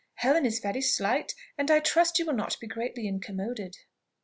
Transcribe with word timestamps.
Helen 0.15 0.47
is 0.47 0.57
very 0.57 0.81
slight, 0.81 1.35
and 1.59 1.69
I 1.69 1.79
trust 1.79 2.17
you 2.17 2.25
will 2.25 2.33
not 2.33 2.57
be 2.59 2.65
greatly 2.65 3.05
incommoded." 3.07 3.77